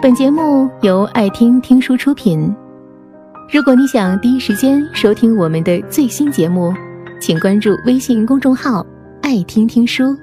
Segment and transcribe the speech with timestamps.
[0.00, 2.54] 本节目由爱听听书出品。
[3.52, 6.72] 如果你想第一时间收听我们的最新节目，
[7.20, 8.86] 请关注微信公众号
[9.22, 10.16] “爱听听书”，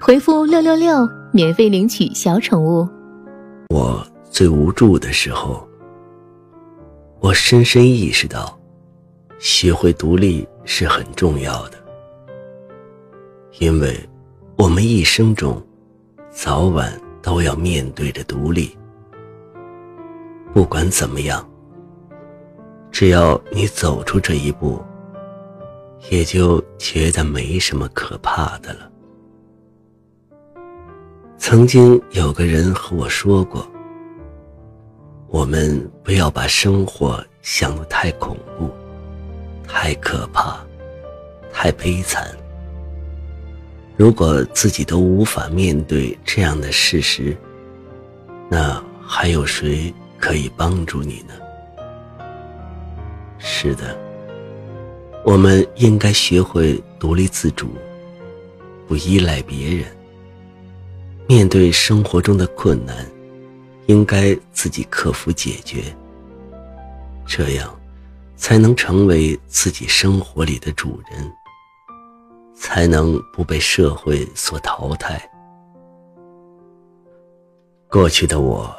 [0.00, 2.88] 回复“六六六”免费领取小宠物。
[3.68, 5.68] 我最无助的时候，
[7.20, 8.58] 我深深意识到，
[9.38, 11.72] 学会独立是很重要的，
[13.58, 13.94] 因为
[14.56, 15.62] 我们一生中
[16.30, 18.74] 早晚都要面对着独立。
[20.54, 21.48] 不管怎么样，
[22.90, 24.82] 只要你走出这一步，
[26.10, 28.90] 也就觉得没什么可怕的了。
[31.38, 33.66] 曾经有个人和我说过
[35.28, 38.70] ：“我们不要把生活想得太恐怖、
[39.66, 40.60] 太可怕、
[41.50, 42.28] 太悲惨。
[43.96, 47.34] 如果自己都无法面对这样的事实，
[48.50, 51.34] 那还有谁？”可以帮助你呢。
[53.40, 53.98] 是的，
[55.24, 57.74] 我们应该学会独立自主，
[58.86, 59.84] 不依赖别人。
[61.26, 63.04] 面对生活中的困难，
[63.86, 65.82] 应该自己克服解决。
[67.26, 67.74] 这样，
[68.36, 71.32] 才能成为自己生活里的主人，
[72.54, 75.28] 才能不被社会所淘汰。
[77.88, 78.72] 过去的我。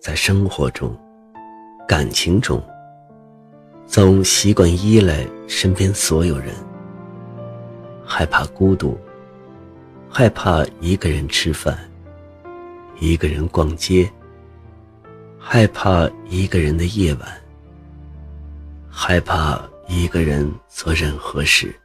[0.00, 0.98] 在生活中、
[1.86, 2.58] 感情中，
[3.86, 6.54] 总习惯依赖身边所有人，
[8.02, 8.98] 害怕孤独，
[10.08, 11.78] 害怕一个人吃饭，
[12.98, 14.10] 一个人逛街，
[15.38, 17.28] 害怕一个人的夜晚，
[18.88, 21.78] 害怕一个人做任何事，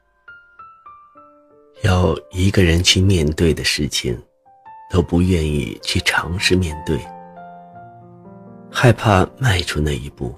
[1.82, 4.18] 要一个人去面对的事情，
[4.90, 6.98] 都不愿意去尝试面对。
[8.78, 10.36] 害怕迈出那一步，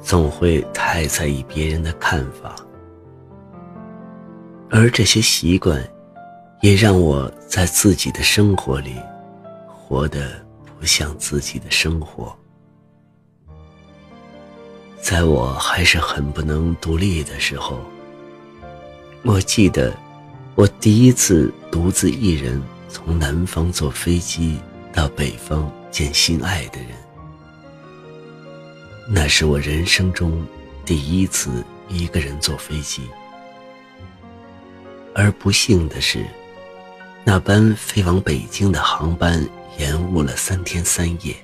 [0.00, 2.56] 总会太在意别人的看法，
[4.70, 5.86] 而这些习惯，
[6.62, 8.94] 也让我在自己的生活里，
[9.68, 10.42] 活得
[10.80, 12.34] 不像自己的生活。
[15.02, 17.78] 在我还是很不能独立的时候，
[19.22, 19.94] 我记得，
[20.54, 24.58] 我第一次独自一人从南方坐飞机
[24.92, 25.70] 到北方。
[25.90, 26.90] 见心爱的人，
[29.08, 30.46] 那是我人生中
[30.84, 33.02] 第一次一个人坐飞机。
[35.12, 36.24] 而不幸的是，
[37.24, 39.44] 那班飞往北京的航班
[39.78, 41.34] 延误了三天三夜。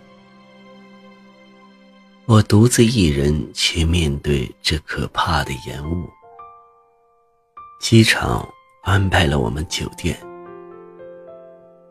[2.24, 6.08] 我独自一人去面对这可怕的延误。
[7.80, 8.48] 机场
[8.84, 10.16] 安排了我们酒店。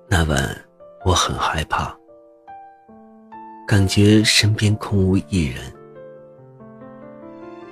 [0.08, 0.65] 那晚
[1.06, 1.96] 我很害怕。
[3.68, 5.72] 感觉身边空无一人，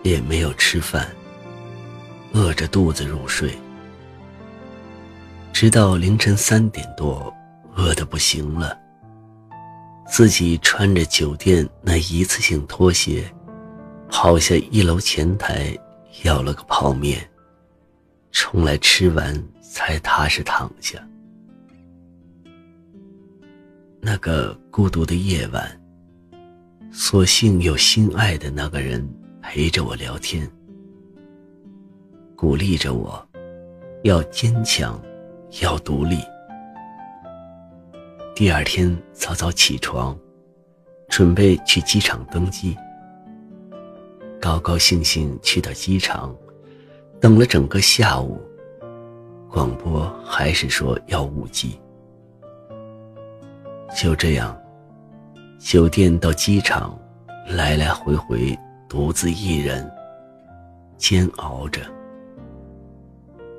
[0.04, 1.08] 也没有吃饭，
[2.34, 3.58] 饿着肚子入睡，
[5.52, 7.34] 直到凌晨三点多，
[7.76, 8.78] 饿得不行了，
[10.08, 13.26] 自己穿着酒店那一次性拖鞋，
[14.10, 15.76] 跑下一楼前台
[16.24, 17.28] 要了个泡面，
[18.32, 21.00] 冲来吃完才踏实躺下。
[24.06, 25.80] 那个孤独的夜晚。
[26.92, 29.08] 所幸有心爱的那个人
[29.42, 30.46] 陪着我聊天，
[32.36, 33.26] 鼓励着我，
[34.04, 35.02] 要坚强，
[35.62, 36.18] 要独立。
[38.36, 40.20] 第二天早早起床，
[41.08, 42.76] 准备去机场登机。
[44.42, 46.36] 高高兴兴去到机场，
[47.22, 48.42] 等了整个下午，
[49.50, 51.80] 广播还是说要误机。
[53.96, 54.58] 就这样。
[55.60, 57.00] 酒店到机场，
[57.48, 58.58] 来来回回，
[58.90, 59.90] 独自一人，
[60.98, 61.82] 煎熬着，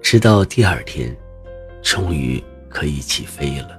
[0.02, 1.16] 直到第二天，
[1.82, 3.70] 终于可以起飞了。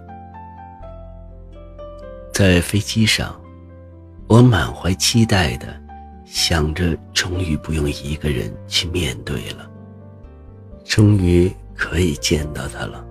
[2.33, 3.39] 在飞机上，
[4.27, 5.67] 我满怀期待的
[6.25, 9.69] 想着，终于不用一个人去面对了，
[10.83, 13.05] 终于可以见到他了。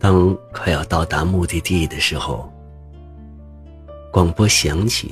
[0.00, 2.52] 当快要到达目的地的时候，
[4.12, 5.10] 广播响起。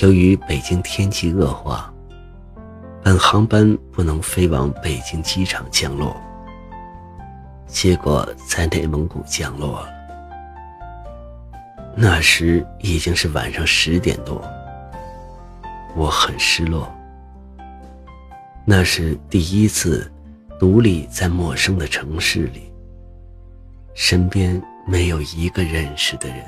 [0.00, 1.92] 由于北京天气恶化，
[3.02, 6.16] 本航班不能飞往北京机场降落，
[7.66, 9.88] 结果在内蒙古降落了。
[11.96, 14.40] 那时已经是晚上十点多，
[15.96, 16.88] 我很失落。
[18.64, 20.08] 那是第一次
[20.60, 22.69] 独立在陌生的城市里。
[23.94, 26.38] 身边没有一个认识的人。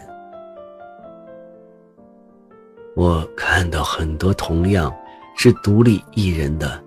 [2.94, 4.94] 我看到很多同样
[5.36, 6.82] 是独立一人的，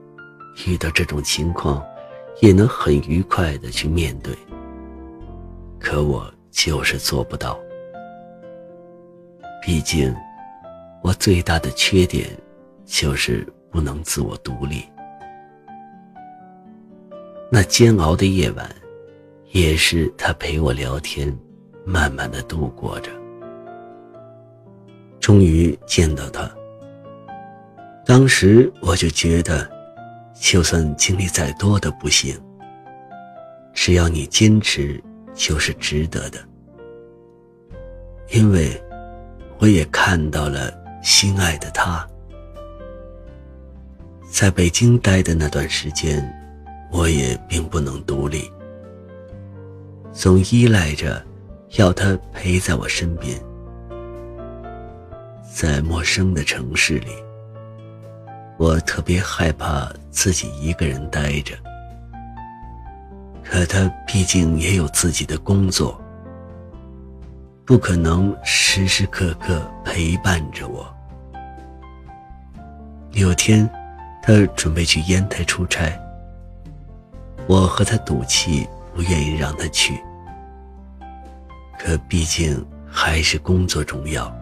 [0.67, 1.83] 遇到这种情况，
[2.41, 4.35] 也能很愉快的去面对。
[5.79, 7.59] 可我就是做不到，
[9.63, 10.15] 毕竟
[11.01, 12.29] 我最大的缺点
[12.85, 14.83] 就是不能自我独立。
[17.51, 18.69] 那煎熬的夜晚，
[19.55, 21.33] 也是他陪我聊天，
[21.85, 23.09] 慢慢的度过着。
[25.17, 26.51] 终于见到他，
[28.05, 29.65] 当时我就觉得，
[30.37, 32.37] 就算经历再多的不幸，
[33.73, 35.01] 只要你坚持，
[35.33, 36.39] 就是值得的。
[38.33, 38.69] 因为，
[39.59, 40.69] 我也看到了
[41.01, 42.05] 心爱的他。
[44.29, 46.21] 在北京待的那段时间，
[46.91, 48.51] 我也并不能独立，
[50.17, 51.21] 总依赖着，
[51.75, 53.37] 要他陪在我身边。
[55.53, 57.11] 在陌生的城市里，
[58.57, 61.53] 我特别害怕自己一个人待着。
[63.43, 66.01] 可他毕竟也有自己的工作，
[67.65, 70.87] 不可能时时刻刻陪伴着我。
[73.11, 73.69] 有天，
[74.23, 75.91] 他准备去烟台出差，
[77.47, 78.65] 我和他赌气，
[78.95, 80.01] 不愿意让他去。
[81.79, 84.33] 可毕竟还是工作重要。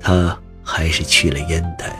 [0.00, 1.94] 他还是去了烟台。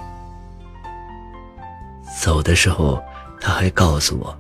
[2.21, 3.03] 走的时候，
[3.41, 4.37] 他还告诉我：“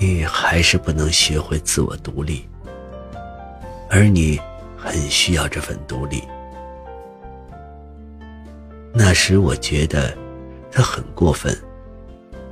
[0.00, 2.48] 你还是不能学会自我独立，
[3.90, 4.40] 而你
[4.76, 6.22] 很需要这份独立。”
[8.92, 10.16] 那时我觉得
[10.72, 11.56] 他很过分，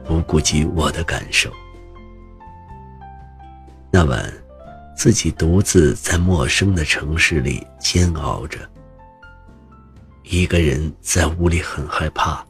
[0.05, 1.51] 不顾及我的感受。
[3.91, 4.33] 那晚，
[5.05, 8.59] 自己独自在陌生的城市里煎熬着。
[10.23, 12.43] 一个人在屋里很害怕，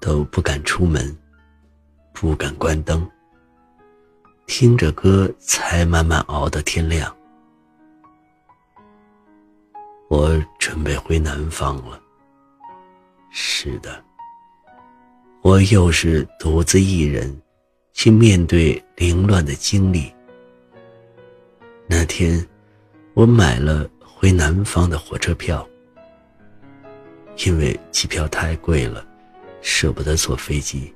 [0.00, 1.16] 都不敢出门，
[2.12, 3.08] 不敢关灯，
[4.48, 7.16] 听着歌才慢慢熬到天亮。
[10.08, 12.02] 我准备回南方了。
[13.30, 14.04] 是的，
[15.42, 17.40] 我又是独自一人，
[17.92, 20.12] 去面对凌乱的经历。
[21.90, 22.46] 那天，
[23.14, 25.66] 我买了回南方的火车票。
[27.46, 29.06] 因为机票太贵了，
[29.62, 30.92] 舍不得坐飞机。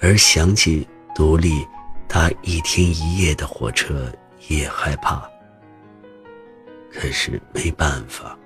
[0.00, 1.66] 而想起独立
[2.06, 4.12] 搭一天一夜的火车
[4.48, 5.22] 也害怕。
[6.92, 8.36] 可是没办法，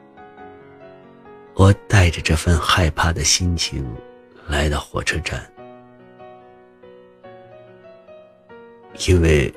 [1.55, 3.84] 我带着这份害怕的心情
[4.46, 5.50] 来到火车站，
[9.08, 9.52] 因为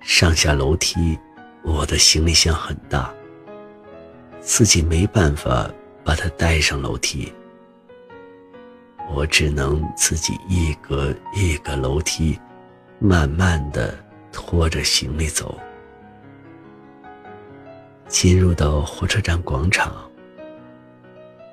[0.00, 1.18] 上下楼梯，
[1.62, 3.12] 我的行李箱很大，
[4.40, 5.70] 自己没办法。
[6.04, 7.30] 把它带上楼梯，
[9.10, 12.40] 我只能自己一格一格楼梯，
[12.98, 13.94] 慢慢的
[14.32, 15.60] 拖着行李走。
[18.06, 20.10] 进入到火车站广场，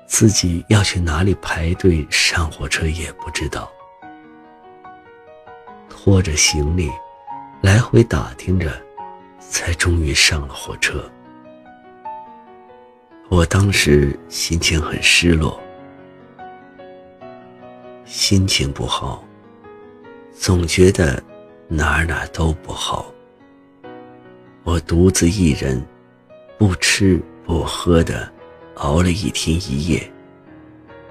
[0.06, 3.70] 自己要去哪里排队上火车也不知道，
[5.90, 6.90] 拖着行李，
[7.66, 8.70] 来回打听着，
[9.40, 11.04] 才终于上了火车。
[13.28, 15.60] 我当时心情很失落，
[18.04, 19.24] 心情不好，
[20.32, 21.20] 总觉得
[21.66, 23.12] 哪哪都不好。
[24.62, 25.84] 我独自一人，
[26.56, 28.32] 不吃不喝的
[28.76, 30.08] 熬了一天一夜，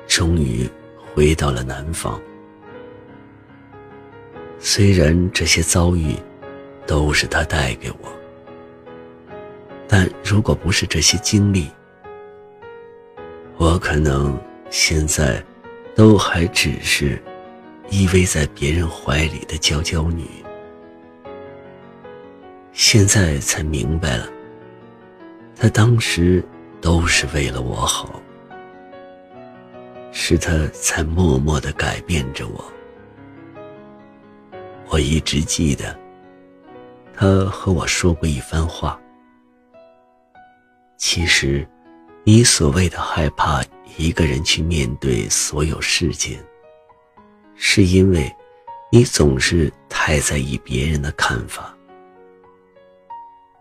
[0.08, 0.66] 终于
[1.14, 2.18] 回到了南方。
[4.58, 6.16] 虽然这些遭遇
[6.86, 8.10] 都是他带给我，
[9.88, 11.70] 但如果不是这些经历，
[13.58, 14.38] 我可能
[14.70, 15.44] 现在
[15.96, 17.22] 都还只是
[17.89, 20.25] 依偎在别人怀里的娇娇女，
[22.74, 24.27] 现在才明白了，
[25.56, 26.44] 他当时
[26.82, 28.22] 都是为了我好，
[30.12, 32.63] 是他才默默的改变着我。
[34.89, 35.98] 我一直记得，
[37.16, 39.00] 他和我说过一番话，
[40.98, 41.68] 其实。
[42.28, 43.64] 你所谓的害怕
[44.00, 46.44] 一个人去面对所有事情，
[47.54, 48.36] 是因为
[48.92, 51.78] 你总是太在意别人的看法。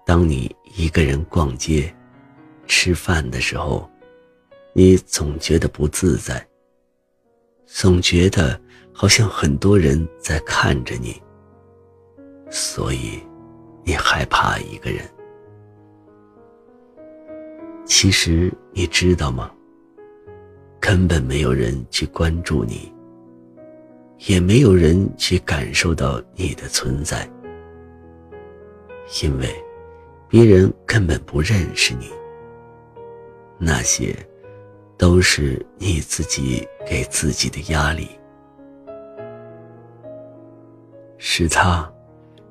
[0.06, 1.94] 当你一个人逛街、
[2.66, 3.86] 吃饭的时候，
[4.72, 6.42] 你总觉得不自在，
[7.66, 8.58] 总觉得
[8.94, 11.22] 好像很多人在看着你，
[12.50, 13.22] 所以
[13.84, 15.04] 你害怕一个人。
[17.84, 19.50] 其实你知道吗？
[20.80, 22.92] 根本没有人去关注你，
[24.26, 27.26] 也没有人去感受到你的存在，
[29.22, 29.48] 因为
[30.28, 32.10] 别人根本不认识你。
[33.56, 34.14] 那些
[34.98, 38.08] 都是你自己给自己的压力。
[41.16, 41.90] 是他，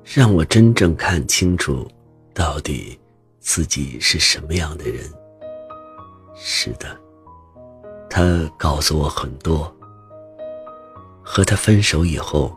[0.04, 1.88] 让我真正看清楚，
[2.34, 2.98] 到底
[3.40, 5.02] 自己是什么样的人。
[6.34, 6.94] 是的，
[8.10, 8.22] 他
[8.58, 9.74] 告诉我很多。
[11.22, 12.54] 和他分手以后，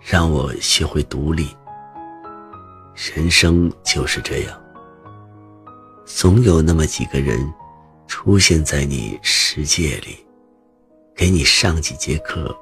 [0.00, 1.48] 让我学会独立。
[3.14, 4.62] 人生就是这样，
[6.04, 7.52] 总有那么几个人
[8.06, 10.18] 出现在你世界里，
[11.14, 12.54] 给你上几节课，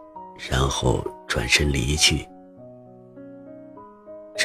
[0.49, 2.25] 然后转身离去。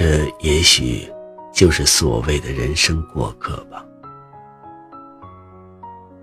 [0.01, 1.05] 这也许
[1.51, 3.85] 就是所谓的人生过客吧。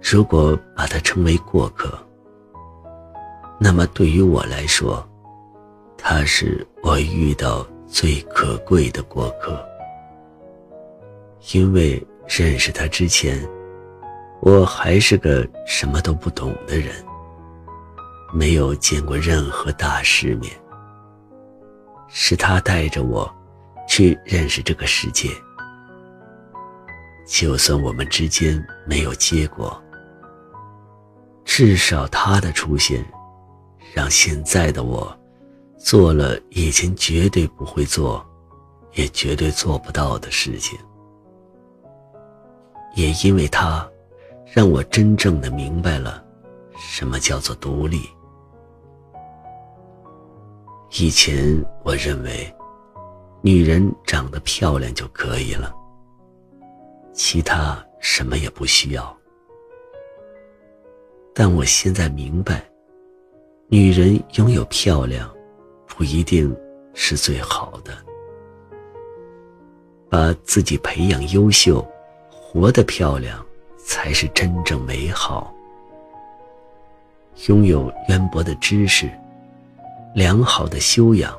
[0.01, 1.93] 如果把它称为过客，
[3.61, 5.07] 那么对于我来说，
[5.95, 9.63] 他是我遇到最可贵的过客。
[11.53, 13.47] 因为认识他之前，
[14.41, 16.95] 我还是个什么都不懂的人，
[18.33, 20.51] 没有见过任何大世面。
[22.09, 23.31] 是他带着我，
[23.87, 25.29] 去认识这个世界。
[27.27, 29.83] 就算我们之间没有结果。
[31.45, 33.05] 至少他的出现，
[33.95, 35.17] 让现在的我
[35.79, 38.25] 做了以前绝对不会做，
[38.95, 40.79] 也绝对做不到的事情。
[42.95, 43.89] 也因为他，
[44.53, 46.25] 让我真正的明白了
[46.77, 48.09] 什么叫做独立。
[50.99, 52.55] 以前我认为，
[53.47, 55.73] 女人长得漂亮就可以了，
[57.13, 59.17] 其他什么也不需要。
[61.33, 62.69] 但我现在明白，
[63.69, 65.33] 女人拥有漂亮，
[65.87, 66.53] 不一定
[66.93, 67.93] 是最好的。
[70.11, 71.87] 把自己培养优秀，
[72.29, 73.47] 活得漂亮，
[73.79, 75.55] 才是真正美好。
[77.47, 79.09] 拥有渊博的知识，
[80.17, 81.33] 良好的修养，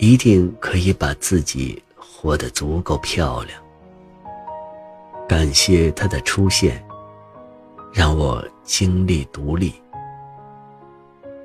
[0.00, 3.62] 一定可以把自己活得足够漂亮。
[5.28, 6.82] 感谢他的出现。
[7.92, 9.74] 让我经历独立，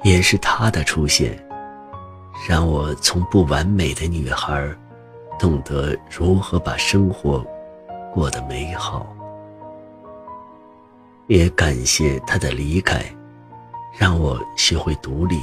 [0.04, 1.44] 也是她的出现，
[2.48, 4.70] 让我从不完美的女孩，
[5.40, 7.44] 懂得如何把生活
[8.14, 9.08] 过得美好。
[11.26, 13.04] 也感谢她的离开，
[13.98, 15.40] 让我学会独立。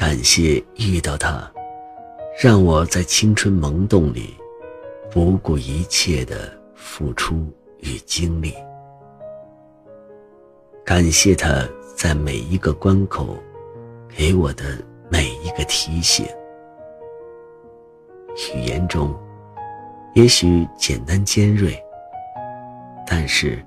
[0.00, 1.46] 感谢遇到他，
[2.42, 4.34] 让我在青春萌动里，
[5.10, 7.46] 不顾一切的付出
[7.80, 8.54] 与经历。
[10.86, 13.36] 感谢他在每一个关口
[14.08, 14.64] 给我的
[15.10, 16.24] 每一个提醒。
[18.54, 19.14] 语言中
[20.14, 21.78] 也许简单尖锐，
[23.06, 23.62] 但是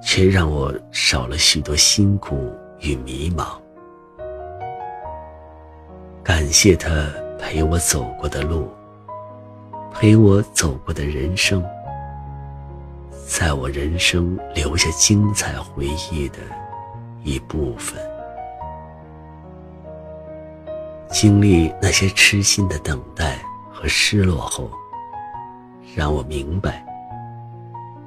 [0.00, 3.60] 却让我少了许多辛苦与迷茫。
[6.24, 6.88] 感谢他
[7.38, 8.68] 陪我走过的路，
[9.92, 11.64] 陪我走过的人生，
[13.26, 16.38] 在我人生留下精彩回忆的。
[17.24, 17.96] 一部分
[21.08, 23.38] 经历那些痴心的等待
[23.72, 24.68] 和失落后，
[25.94, 26.84] 让我明白，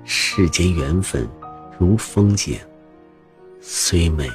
[0.04, 1.26] 世间缘分
[1.80, 2.60] 如风景，
[3.62, 4.30] 虽美，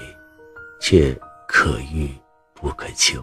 [0.81, 1.15] 却
[1.47, 2.11] 可遇
[2.55, 3.23] 不可求。